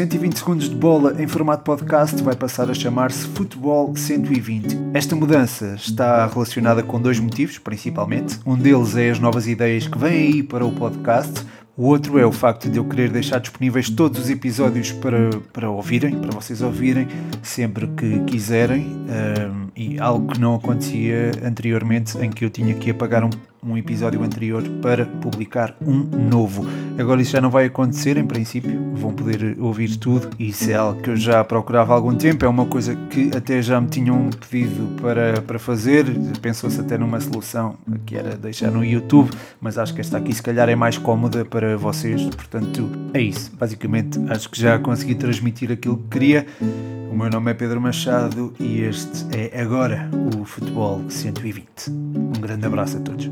120 0.00 0.38
segundos 0.38 0.70
de 0.70 0.74
bola 0.74 1.22
em 1.22 1.26
formato 1.26 1.62
podcast 1.62 2.22
vai 2.22 2.34
passar 2.34 2.70
a 2.70 2.72
chamar-se 2.72 3.26
Futebol 3.28 3.94
120. 3.94 4.94
Esta 4.94 5.14
mudança 5.14 5.74
está 5.76 6.26
relacionada 6.26 6.82
com 6.82 6.98
dois 6.98 7.20
motivos, 7.20 7.58
principalmente. 7.58 8.40
Um 8.46 8.56
deles 8.56 8.96
é 8.96 9.10
as 9.10 9.18
novas 9.18 9.46
ideias 9.46 9.86
que 9.86 9.98
vêm 9.98 10.32
aí 10.32 10.42
para 10.42 10.64
o 10.64 10.72
podcast. 10.72 11.44
O 11.76 11.84
outro 11.84 12.18
é 12.18 12.24
o 12.24 12.32
facto 12.32 12.70
de 12.70 12.78
eu 12.78 12.84
querer 12.86 13.10
deixar 13.10 13.40
disponíveis 13.40 13.90
todos 13.90 14.20
os 14.20 14.30
episódios 14.30 14.90
para, 14.90 15.28
para 15.52 15.68
ouvirem, 15.68 16.18
para 16.18 16.30
vocês 16.30 16.62
ouvirem, 16.62 17.06
sempre 17.42 17.86
que 17.88 18.20
quiserem. 18.20 18.86
Um, 18.86 19.68
e 19.76 20.00
algo 20.00 20.32
que 20.32 20.40
não 20.40 20.54
acontecia 20.54 21.30
anteriormente, 21.44 22.16
em 22.16 22.30
que 22.30 22.42
eu 22.42 22.48
tinha 22.48 22.74
que 22.74 22.90
apagar 22.90 23.22
um 23.22 23.30
um 23.62 23.76
episódio 23.76 24.22
anterior 24.22 24.62
para 24.80 25.04
publicar 25.04 25.76
um 25.80 26.02
novo. 26.28 26.66
Agora 27.00 27.22
isso 27.22 27.32
já 27.32 27.40
não 27.40 27.50
vai 27.50 27.64
acontecer 27.64 28.18
em 28.18 28.26
princípio, 28.26 28.92
vão 28.94 29.12
poder 29.12 29.56
ouvir 29.58 29.96
tudo. 29.96 30.28
Isso 30.38 30.70
é 30.70 30.74
algo 30.74 31.00
que 31.00 31.08
eu 31.08 31.16
já 31.16 31.42
procurava 31.42 31.92
há 31.92 31.96
algum 31.96 32.14
tempo, 32.14 32.44
é 32.44 32.48
uma 32.48 32.66
coisa 32.66 32.94
que 32.94 33.30
até 33.34 33.62
já 33.62 33.80
me 33.80 33.88
tinham 33.88 34.28
pedido 34.50 35.00
para, 35.00 35.40
para 35.40 35.58
fazer. 35.58 36.04
Pensou-se 36.42 36.78
até 36.78 36.98
numa 36.98 37.18
solução 37.20 37.76
que 38.04 38.16
era 38.16 38.36
deixar 38.36 38.70
no 38.70 38.84
YouTube, 38.84 39.30
mas 39.60 39.78
acho 39.78 39.94
que 39.94 40.00
esta 40.02 40.18
aqui 40.18 40.34
se 40.34 40.42
calhar 40.42 40.68
é 40.68 40.76
mais 40.76 40.98
cómoda 40.98 41.42
para 41.44 41.76
vocês. 41.78 42.22
Portanto, 42.22 42.90
é 43.14 43.20
isso. 43.22 43.50
Basicamente, 43.56 44.20
acho 44.28 44.50
que 44.50 44.60
já 44.60 44.78
consegui 44.78 45.14
transmitir 45.14 45.72
aquilo 45.72 45.96
que 45.96 46.08
queria. 46.10 46.46
O 47.10 47.16
meu 47.16 47.30
nome 47.30 47.50
é 47.50 47.54
Pedro 47.54 47.80
Machado 47.80 48.52
e 48.60 48.82
este 48.82 49.26
é 49.34 49.60
agora 49.60 50.10
o 50.34 50.44
Futebol 50.44 51.02
120. 51.08 51.90
Um 51.90 52.40
grande 52.40 52.66
abraço 52.66 52.98
a 52.98 53.00
todos. 53.00 53.30